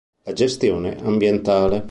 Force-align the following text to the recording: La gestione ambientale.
La 0.23 0.33
gestione 0.33 0.97
ambientale. 1.03 1.79